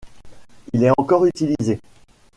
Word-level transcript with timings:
Il 0.73 0.83
est 0.83 0.89
encore 0.99 1.27
utilisé. 1.27 1.79